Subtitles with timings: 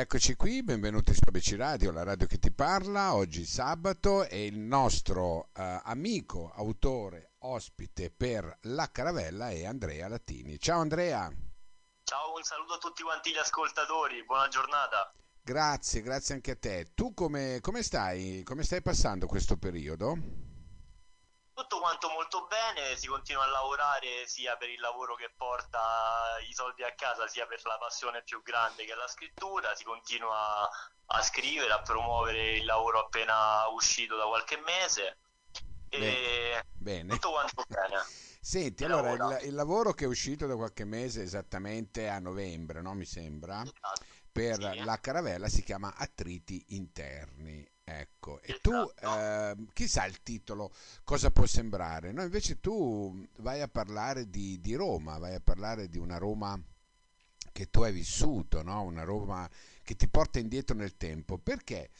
[0.00, 3.14] eccoci qui, benvenuti su ABC Radio, la radio che ti parla.
[3.14, 10.58] Oggi sabato e il nostro uh, amico, autore, ospite per La Caravella è Andrea Latini.
[10.60, 11.28] Ciao Andrea.
[12.04, 15.12] Ciao, un saluto a tutti quanti gli ascoltatori, buona giornata.
[15.42, 16.92] Grazie, grazie anche a te.
[16.94, 18.42] Tu come, come stai?
[18.44, 20.47] Come stai passando questo periodo?
[21.88, 26.82] Quanto molto bene, si continua a lavorare sia per il lavoro che porta i soldi
[26.82, 30.68] a casa, sia per la passione più grande che è la scrittura, si continua
[31.06, 35.16] a scrivere, a promuovere il lavoro appena uscito da qualche mese
[35.88, 37.14] e bene.
[37.14, 38.04] tutto quanto bene.
[38.38, 42.92] Senti, allora il, il, lavoro che è uscito da qualche mese, esattamente a novembre, no?
[42.92, 44.04] mi sembra, esatto.
[44.38, 44.84] Per sì.
[44.84, 47.66] la caravella si chiama Attriti interni.
[47.82, 50.70] Ecco, e tu eh, chissà il titolo
[51.04, 52.22] cosa può sembrare, no?
[52.22, 56.60] Invece tu vai a parlare di, di, Roma, vai a parlare di una Roma
[57.50, 58.82] che tu hai vissuto, no?
[58.82, 59.48] Una Roma
[59.82, 61.38] che ti porta indietro nel tempo.
[61.38, 61.90] Perché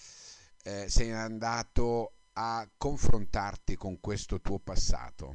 [0.63, 5.35] eh, sei andato a confrontarti con questo tuo passato?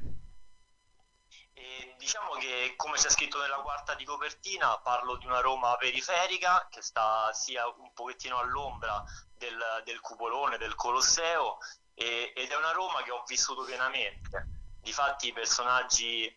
[2.04, 6.82] Diciamo che come c'è scritto nella quarta di copertina parlo di una Roma periferica che
[6.82, 9.02] sta sia un pochettino all'ombra
[9.38, 11.60] del, del cupolone, del Colosseo
[11.94, 14.50] e, ed è una Roma che ho vissuto pienamente.
[14.82, 16.30] Difatti i personaggi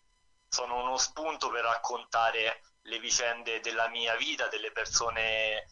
[0.48, 5.67] sono uno spunto per raccontare le vicende della mia vita, delle persone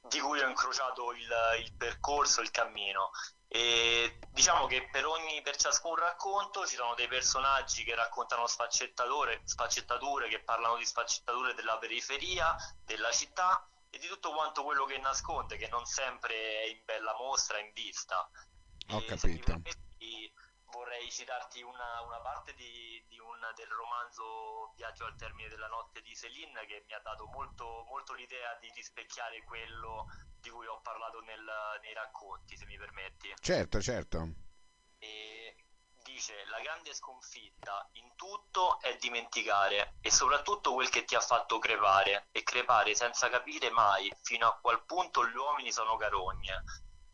[0.00, 3.12] di cui ho incrociato il, il percorso, il cammino.
[3.54, 9.42] E diciamo che per, ogni, per ciascun racconto ci sono dei personaggi che raccontano sfaccettature,
[9.44, 14.96] sfaccettature, che parlano di sfaccettature della periferia, della città e di tutto quanto quello che
[14.96, 18.26] nasconde, che non sempre è in bella mostra, in vista.
[18.88, 19.60] Ho e capito.
[20.72, 26.00] Vorrei citarti una, una parte di, di un, del romanzo Viaggio al termine della notte
[26.00, 30.06] di Céline che mi ha dato molto, molto l'idea di rispecchiare quello
[30.40, 31.44] di cui ho parlato nel,
[31.82, 33.32] nei racconti, se mi permetti.
[33.38, 34.28] Certo, certo.
[34.98, 35.56] E
[36.02, 41.58] dice la grande sconfitta in tutto è dimenticare e soprattutto quel che ti ha fatto
[41.58, 46.64] crepare e crepare senza capire mai fino a qual punto gli uomini sono carogne.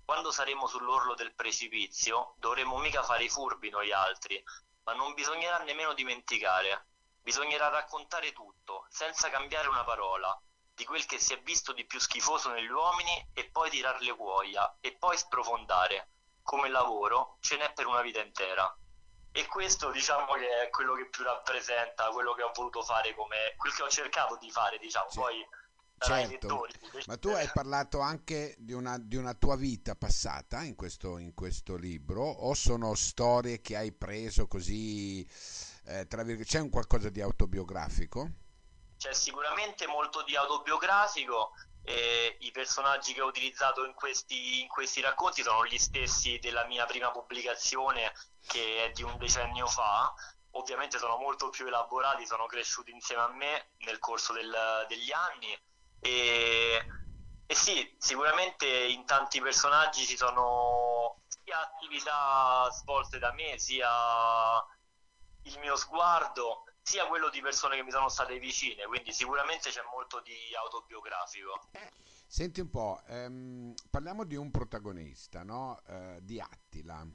[0.09, 4.43] Quando saremo sull'orlo del precipizio dovremo mica fare i furbi noi altri,
[4.85, 6.87] ma non bisognerà nemmeno dimenticare.
[7.21, 10.35] Bisognerà raccontare tutto, senza cambiare una parola,
[10.73, 14.17] di quel che si è visto di più schifoso negli uomini e poi tirar le
[14.17, 16.13] cuoia e poi sprofondare.
[16.43, 18.75] Come lavoro ce n'è per una vita intera
[19.31, 23.55] e questo diciamo che è quello che più rappresenta quello che ho voluto fare come
[23.59, 25.19] quel che ho cercato di fare diciamo sì.
[25.19, 25.49] poi
[25.99, 26.67] certo.
[27.07, 31.35] ma tu hai parlato anche di una, di una tua vita passata in questo, in
[31.35, 35.21] questo, libro o sono storie che hai preso così
[35.87, 38.31] eh, tra virgolette c'è un qualcosa di autobiografico?
[38.99, 45.01] c'è sicuramente molto di autobiografico e i personaggi che ho utilizzato in questi, in questi
[45.01, 48.13] racconti sono gli stessi della mia prima pubblicazione
[48.47, 50.13] che è di un decennio fa,
[50.53, 54.55] ovviamente sono molto più elaborati, sono cresciuti insieme a me nel corso del,
[54.89, 55.59] degli anni
[56.01, 56.87] e,
[57.47, 63.89] e, sì, sicuramente in tanti personaggi ci sono sia attività svolte da me, sia
[65.43, 69.83] il mio sguardo, sia quello di persone che mi sono state vicine, quindi sicuramente c'è
[69.93, 71.69] molto di autobiografico.
[72.27, 75.81] Senti un po', ehm, parliamo di un protagonista, no?
[75.87, 77.07] Eh, di Attila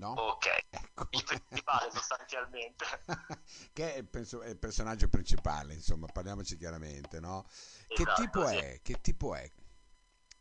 [0.00, 0.12] no?
[0.12, 1.06] Ok, ecco.
[1.10, 2.84] il principale sostanzialmente.
[3.72, 7.44] che è, penso, è, il personaggio principale, insomma, parliamoci chiaramente, no?
[7.46, 8.56] Esatto, che tipo sì.
[8.56, 8.80] è?
[8.82, 9.48] Che tipo è?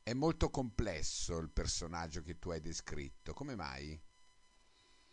[0.02, 4.02] È molto complesso il personaggio che tu hai descritto, come mai?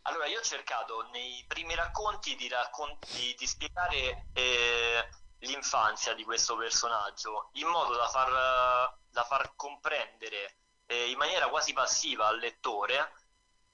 [0.02, 5.08] Allora, io ho cercato nei primi racconti di, raccon- di, di spiegare eh,
[5.40, 11.72] l'infanzia di questo personaggio in modo da far, da far comprendere eh, in maniera quasi
[11.72, 13.12] passiva al lettore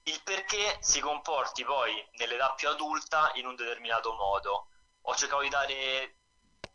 [0.05, 4.69] il perché si comporti poi nell'età più adulta in un determinato modo.
[5.03, 6.17] Ho cercato di dare,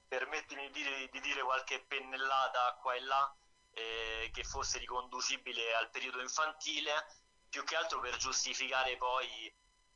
[0.07, 3.35] permettimi di dire, di dire qualche pennellata qua e là
[3.71, 7.05] eh, che fosse riconducibile al periodo infantile,
[7.49, 9.53] più che altro per giustificare poi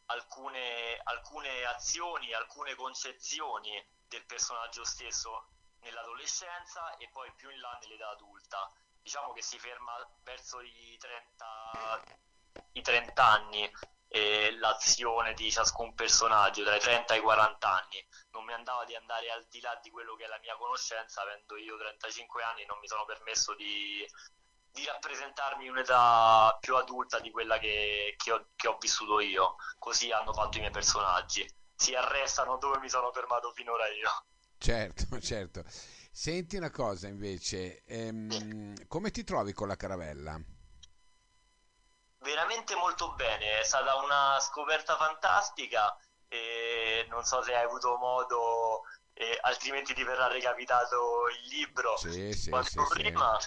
[0.07, 5.47] alcune, alcune azioni, alcune concezioni del personaggio stesso
[5.79, 8.71] nell'adolescenza e poi più in là nell'età adulta.
[9.01, 9.93] Diciamo che si ferma
[10.23, 12.29] verso i 30
[12.73, 13.69] i 30 anni
[14.13, 18.05] e l'azione di ciascun personaggio dai 30 ai 40 anni.
[18.31, 21.21] Non mi andava di andare al di là di quello che è la mia conoscenza
[21.21, 24.05] avendo io 35 anni non mi sono permesso di,
[24.69, 29.55] di rappresentarmi un'età più adulta di quella che, che, ho, che ho vissuto io.
[29.79, 31.49] Così hanno fatto i miei personaggi.
[31.73, 34.09] Si arrestano dove mi sono fermato finora io.
[34.57, 35.63] Certo certo.
[36.11, 40.37] Senti una cosa invece, ehm, come ti trovi con la caravella?
[42.21, 45.95] Veramente molto bene, è stata una scoperta fantastica
[46.27, 48.83] e non so se hai avuto modo,
[49.13, 53.37] eh, altrimenti ti verrà recapitato il libro Sì, sì, quanto sì, prima,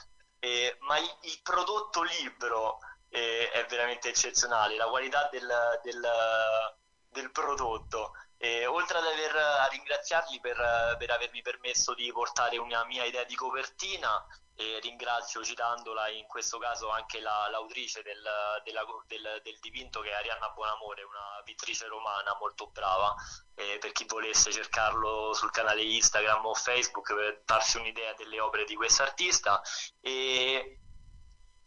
[0.40, 2.78] eh, ma il, il prodotto libro
[3.10, 6.76] eh, è veramente eccezionale, la qualità del, del-
[7.08, 8.12] del prodotto.
[8.36, 13.24] E oltre ad aver, a ringraziarli per, per avermi permesso di portare una mia idea
[13.24, 14.26] di copertina,
[14.56, 18.22] e ringrazio citandola in questo caso anche la- l'autrice del,
[18.64, 23.14] della- del- del dipinto che è Arianna Buonamore, una pittrice romana molto brava,
[23.54, 28.64] e per chi volesse cercarlo sul canale Instagram o Facebook per darsi un'idea delle opere
[28.64, 29.60] di quest'artista.
[30.00, 30.78] E,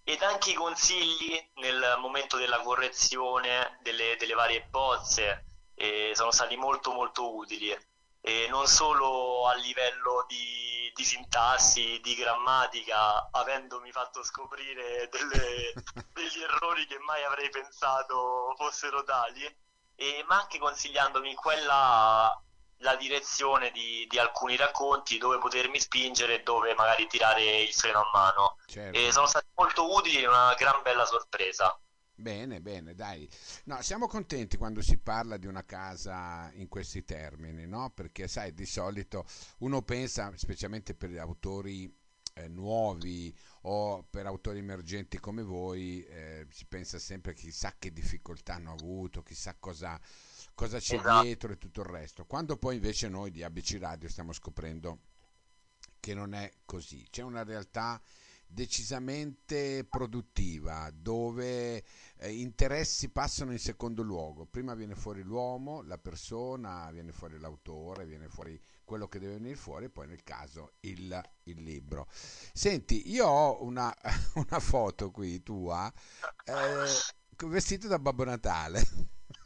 [0.03, 5.43] ed anche i consigli nel momento della correzione delle, delle varie bozze
[5.75, 7.77] eh, sono stati molto molto utili
[8.21, 15.73] e non solo a livello di, di sintassi, di grammatica, avendomi fatto scoprire delle-
[16.11, 19.45] degli errori che mai avrei pensato fossero tali,
[19.95, 22.41] e- ma anche consigliandomi quella
[22.81, 28.01] la direzione di, di alcuni racconti dove potermi spingere e dove magari tirare il freno
[28.01, 28.57] a mano.
[28.67, 29.11] E Certo.
[29.11, 31.75] sono stati molto utili e una gran bella sorpresa.
[32.19, 33.29] Bene, bene, dai.
[33.65, 37.91] No, siamo contenti quando si parla di una casa in questi termini, no?
[37.91, 39.23] Perché, sai, di solito
[39.59, 41.95] uno pensa, specialmente per gli autori
[42.33, 43.31] eh, nuovi
[43.61, 49.21] o per autori emergenti come voi, eh, si pensa sempre chissà che difficoltà hanno avuto,
[49.21, 49.99] chissà cosa,
[50.55, 51.21] cosa c'è Esatto.
[51.21, 52.25] dietro e tutto il resto.
[52.25, 55.01] Quando poi invece noi di ABC Radio stiamo scoprendo
[55.99, 57.05] che non è così.
[57.11, 58.01] C'è una realtà
[58.47, 61.83] decisamente produttiva dove
[62.17, 64.45] eh, interessi passano in secondo luogo.
[64.45, 69.55] Prima viene fuori l'uomo, la persona, viene fuori l'autore, viene fuori quello che deve venire
[69.55, 72.07] fuori e poi nel caso il, il libro.
[72.53, 73.93] Senti, io ho una,
[74.35, 75.91] una foto qui tua
[76.45, 76.85] eh,
[77.45, 78.81] vestito da Babbo Natale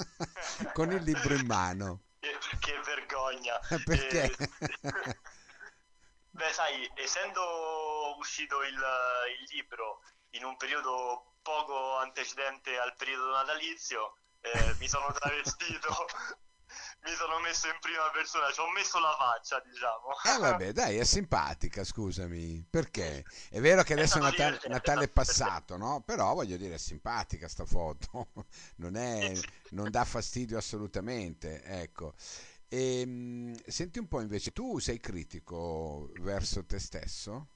[0.73, 2.03] con il libro in mano.
[2.19, 3.59] Che, che vergogna.
[3.83, 4.31] Perché?
[4.31, 5.17] Eh,
[6.29, 7.41] beh, sai, essendo
[8.17, 15.11] uscito il, il libro in un periodo poco antecedente al periodo natalizio, eh, mi sono
[15.17, 15.89] travestito,
[17.03, 20.35] mi sono messo in prima persona, ci ho messo la faccia, diciamo.
[20.35, 22.65] Eh vabbè, dai, è simpatica, scusami.
[22.69, 23.25] Perché?
[23.49, 26.01] È vero che È adesso stato Natale, Natale è è passato, no?
[26.01, 28.29] Però voglio dire, è simpatica sta foto.
[28.81, 29.33] Non è,
[29.71, 32.13] non dà fastidio assolutamente, ecco.
[32.67, 37.47] E, senti un po' invece, tu sei critico verso te stesso?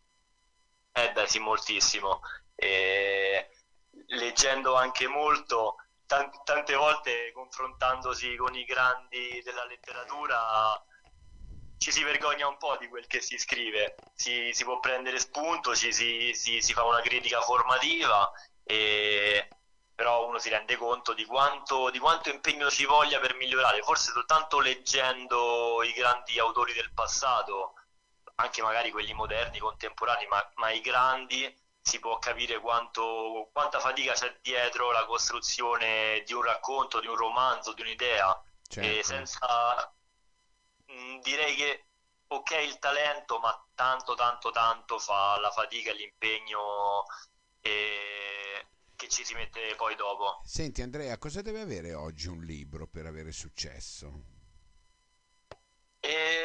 [1.28, 2.22] Sì, moltissimo.
[2.56, 3.50] E
[4.08, 10.82] leggendo anche molto, tan- tante volte confrontandosi con i grandi della letteratura,
[11.78, 13.96] ci si vergogna un po' di quel che si scrive.
[14.14, 18.32] Si, si può prendere spunto, ci si, si- si fa una critica formativa,
[18.64, 19.50] e-
[19.94, 23.82] però uno si rende conto di quanto, di quanto impegno ci voglia per migliorare.
[23.82, 27.76] Forse soltanto leggendo i grandi autori del passato
[28.36, 34.14] anche magari quelli moderni, contemporanei, ma, ma i grandi, si può capire quanto, quanta fatica
[34.14, 38.40] c'è dietro la costruzione di un racconto, di un romanzo, di un'idea.
[38.78, 39.04] E Certo.
[39.04, 39.96] senza,
[40.86, 41.86] mh, direi che
[42.28, 47.06] ok il talento, ma tanto, tanto, tanto fa la fatica e l'impegno
[47.62, 50.42] eh, che ci si mette poi dopo.
[50.46, 54.24] Senti Andrea, cosa deve avere oggi un libro per avere successo?
[56.00, 56.45] E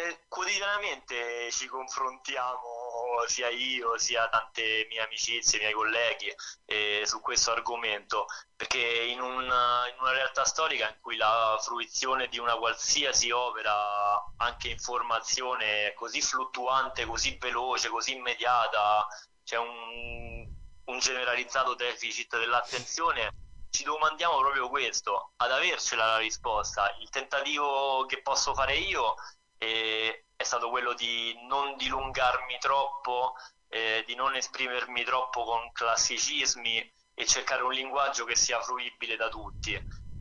[0.50, 8.26] quotidianamente ci confrontiamo, sia io, sia tante mie amicizie, miei colleghi, eh, su questo argomento,
[8.56, 14.20] perché in una, in una realtà storica in cui la fruizione di una qualsiasi opera,
[14.38, 19.06] anche informazione, è così fluttuante, così veloce, così immediata,
[19.44, 20.48] c'è un,
[20.84, 23.30] un generalizzato deficit dell'attenzione.
[23.70, 26.92] Ci domandiamo proprio questo, ad avercela la risposta.
[26.98, 29.14] Il tentativo che posso fare io
[29.56, 33.34] e è stato quello di non dilungarmi troppo,
[33.68, 39.28] eh, di non esprimermi troppo con classicismi e cercare un linguaggio che sia fruibile da
[39.28, 39.72] tutti.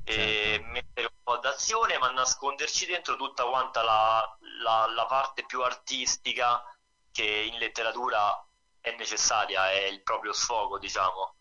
[0.03, 0.65] Certo.
[0.71, 6.63] mettere un po' d'azione, ma nasconderci dentro tutta quanta la, la- la parte più artistica
[7.11, 8.45] che in letteratura
[8.81, 11.35] è necessaria, è il proprio sfogo, diciamo.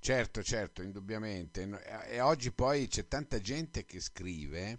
[0.00, 1.68] Certo, certo, indubbiamente.
[2.06, 4.78] E oggi poi c'è tanta gente che scrive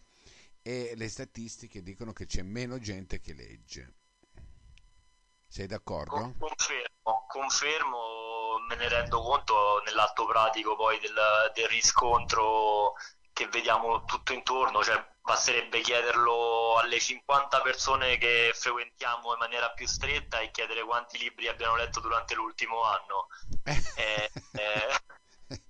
[0.69, 3.95] e le statistiche dicono che c'è meno gente che legge.
[5.47, 6.35] Sei d'accordo?
[6.37, 11.15] Confermo, confermo, me ne rendo conto nell'atto pratico poi del,
[11.55, 12.93] del riscontro
[13.33, 19.87] che vediamo tutto intorno, cioè basterebbe chiederlo alle 50 persone che frequentiamo in maniera più
[19.87, 23.27] stretta e chiedere quanti libri abbiano letto durante l'ultimo anno.
[23.63, 24.87] è, è,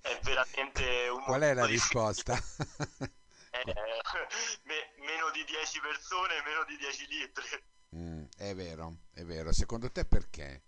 [0.02, 2.38] è veramente un Qual è la risposta?
[3.64, 3.74] Eh,
[4.64, 7.44] me, meno di 10 persone, meno di 10 litri.
[7.96, 9.52] Mm, è vero, è vero.
[9.52, 10.62] Secondo te perché?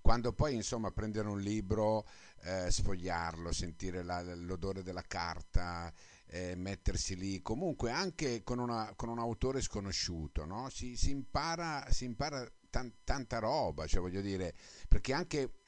[0.00, 2.06] Quando poi, insomma, prendere un libro,
[2.42, 5.92] eh, sfogliarlo, sentire la, l'odore della carta,
[6.26, 10.70] eh, mettersi lì, comunque anche con, una, con un autore sconosciuto, no?
[10.70, 14.54] si, si, impara, si impara tan, tanta roba, cioè voglio dire,
[14.88, 15.59] perché anche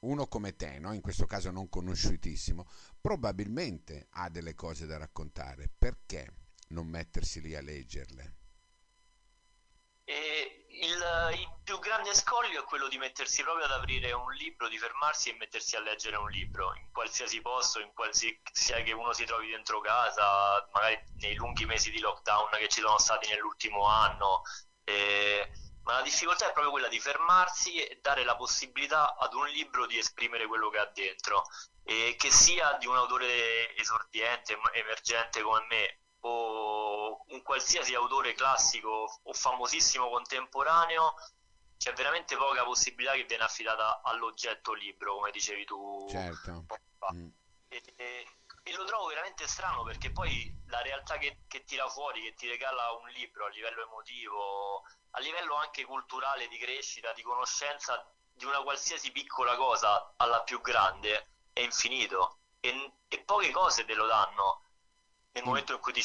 [0.00, 0.92] uno come te, no?
[0.92, 2.66] in questo caso non conosciutissimo,
[3.00, 5.70] probabilmente ha delle cose da raccontare.
[5.76, 6.32] Perché
[6.68, 8.36] non mettersi lì a leggerle?
[10.04, 14.68] E il, il, più grande scoglio è quello di mettersi proprio ad aprire un libro,
[14.68, 18.92] di fermarsi e mettersi a leggere un libro in qualsiasi posto, in qualsiasi sia che
[18.92, 23.28] uno si trovi dentro casa, magari nei lunghi mesi di lockdown che ci sono stati
[23.28, 24.42] nell'ultimo anno.
[24.84, 25.50] E,
[25.88, 29.86] ma la difficoltà è proprio quella di fermarsi e dare la possibilità ad un libro
[29.86, 31.46] di esprimere quello che ha dentro,
[31.82, 39.18] e che sia di un autore esordiente, emergente come me, o un qualsiasi autore classico
[39.22, 41.14] o famosissimo contemporaneo,
[41.78, 46.06] c'è veramente poca possibilità che viene affidata all'oggetto libro, come dicevi tu.
[46.10, 46.66] Certo.
[47.14, 47.28] Mm.
[47.68, 48.26] E, e,
[48.62, 52.46] e, lo trovo veramente strano perché poi la realtà che, che tira fuori, che ti
[52.46, 58.44] regala un libro a livello emotivo, a livello anche culturale, di crescita, di conoscenza di
[58.44, 62.38] una qualsiasi piccola cosa alla più grande, è infinito.
[62.60, 64.62] E, e poche cose te lo danno.
[65.32, 65.46] Nel mm.
[65.46, 66.02] momento in cui ti,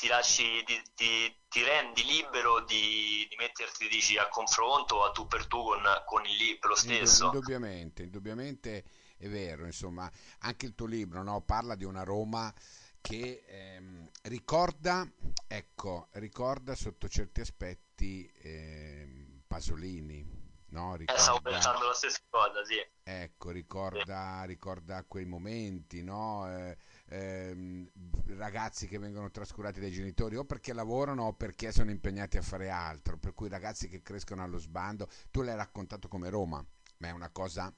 [0.00, 5.26] ti lasci, ti, ti, ti, rendi libero di, di metterti dici, a confronto a tu
[5.26, 7.26] per tu con, con il libro stesso.
[7.26, 8.84] Indubbiamente, indubbiamente
[9.18, 12.52] è vero, insomma, anche il tuo libro no, parla di una Roma
[13.00, 15.10] che ehm, ricorda,
[15.46, 20.24] ecco, ricorda sotto certi aspetti ehm, Pasolini,
[20.68, 20.94] no?
[20.94, 22.76] Ricorda, eh, stavo pensando la stessa cosa, sì.
[23.02, 24.46] Ecco, ricorda, sì.
[24.46, 26.48] ricorda quei momenti, no?
[26.48, 26.76] Eh,
[27.08, 27.90] ehm,
[28.36, 32.70] ragazzi che vengono trascurati dai genitori o perché lavorano o perché sono impegnati a fare
[32.70, 36.64] altro, per cui ragazzi che crescono allo sbando, tu l'hai raccontato come Roma,
[36.98, 37.74] ma è una cosa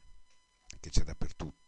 [0.81, 1.62] che c'è dappertutto.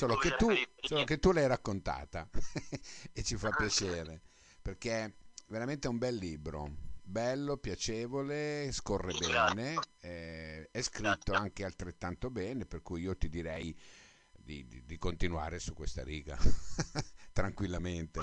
[0.00, 2.26] Solo che, tu, solo che tu l'hai raccontata
[3.12, 4.22] e ci fa ah, piacere
[4.62, 5.16] perché
[5.48, 12.66] veramente è un bel libro bello, piacevole, scorre bene, eh, è scritto anche altrettanto bene,
[12.66, 13.76] per cui io ti direi
[14.32, 16.38] di, di, di continuare su questa riga
[17.32, 18.22] tranquillamente.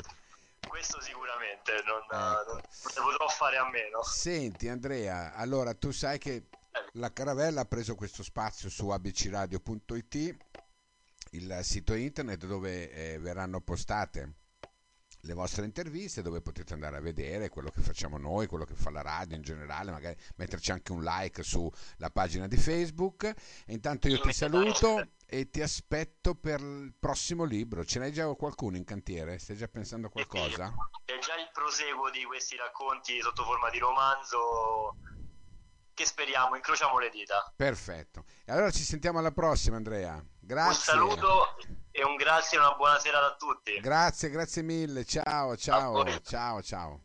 [0.67, 2.53] Questo sicuramente, non, ecco.
[2.53, 4.01] non, ne potrò fare a meno.
[4.03, 6.46] Senti Andrea, allora tu sai che eh.
[6.93, 10.38] la Caravella ha preso questo spazio su abcradio.it,
[11.38, 14.36] il sito internet dove eh, verranno postate
[15.22, 18.89] le vostre interviste dove potete andare a vedere quello che facciamo noi, quello che fa
[18.89, 23.24] la radio in generale, magari metterci anche un like sulla pagina di Facebook.
[23.25, 27.84] E intanto io ti saluto e ti aspetto per il prossimo libro.
[27.84, 29.38] Ce n'hai già qualcuno in cantiere?
[29.38, 30.74] Stai già pensando a qualcosa?
[31.03, 34.96] È già il proseguo di questi racconti sotto forma di romanzo
[35.98, 37.51] che speriamo, incrociamo le dita.
[37.56, 38.25] Perfetto.
[38.46, 40.24] E allora ci sentiamo alla prossima Andrea.
[40.39, 40.94] Grazie.
[40.94, 41.56] Un saluto
[41.89, 43.80] e un grazie e una buona serata a tutti.
[43.80, 45.04] Grazie, grazie mille.
[45.06, 47.01] Ciao, ciao, ciao, ciao.